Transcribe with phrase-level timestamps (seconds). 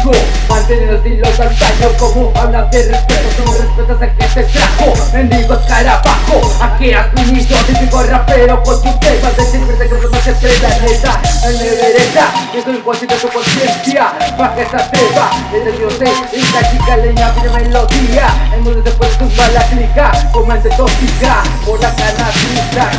[0.00, 0.12] trabajo
[0.48, 3.44] Mantener el de antaño como hablas de respeto.
[3.44, 4.94] No respetas a que te trajo.
[5.12, 9.19] Mendigo escarabajo Aquí has venido típico rapero Con tus temas
[12.14, 16.04] la vereda Yo soy consciente de tu conciencia Pa' que esta teba Desde Dios sé
[16.52, 18.50] la chica leña pide melodía.
[18.54, 22.30] El mundo se puede tumbar la clica Con mente tóxica Por la cana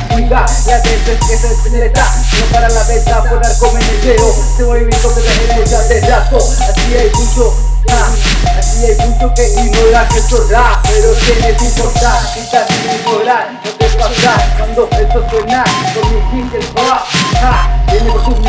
[0.10, 2.06] Cuida la veces que se penetra
[2.40, 7.12] No para la venta por narcomenedeo Este movimiento que trae ya de rato Así hay
[7.16, 7.72] mucho
[8.58, 13.72] Así hay mucho que ignora que esto rap Pero tienes importar y también ignorar No
[13.72, 14.54] te pasa.
[14.58, 16.84] Cuando esto suena Con mi jingle pop
[17.42, 18.41] ah, Viene por su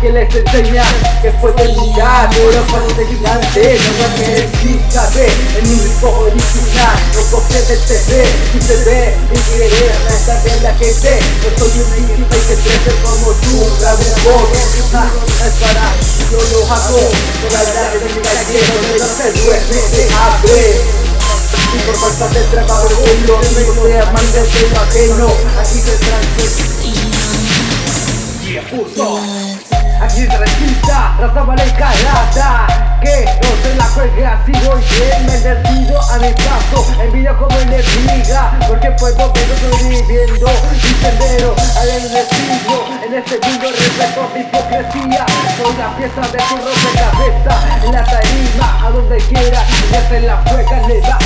[0.00, 0.84] que les enseña
[1.20, 2.30] Que puede mirar
[2.70, 4.48] cuando te gigante No va a querer
[4.90, 9.92] saber en un ritmo original No copies de TV y se ve y querer
[10.44, 15.92] de la gente No soy un niño que crece como tú Grave voz es para
[16.30, 17.00] yo lo hago
[17.48, 20.80] Toda la tarde de mi calle donde no se duerme se abre.
[21.74, 25.26] Y por falta de trabajo el lo mismo se aman del tema ajeno
[25.60, 26.73] Aquí se transmite
[28.62, 29.20] puto.
[30.00, 35.38] Aquí se transmita, raza vale carata Que no se la juegue así voy bien Me
[35.38, 36.86] decido a mi paso.
[37.00, 44.30] Envidia como enemiga Porque puedo ver sobreviviendo Mi sendero al enemigo En este mundo respeto
[44.34, 46.56] mi hipocresía Soy la pieza de tu
[46.98, 49.62] cabeza En la tarima, a donde quiera.
[49.70, 51.18] Y se la juega, le da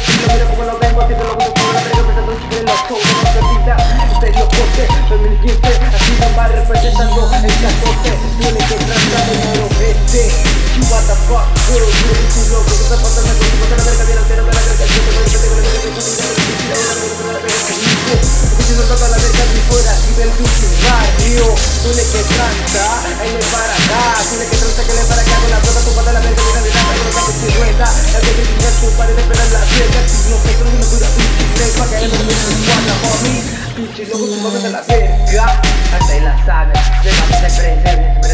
[0.00, 3.76] tuyo Como lo Haciendo lo la en que lo show No se repita,
[4.20, 6.12] serio corte 2015, así
[6.54, 7.41] representando
[33.92, 35.62] homie Pinche loco, tu mamá de la verga
[35.94, 36.72] Hasta en la saga,
[37.02, 38.31] de más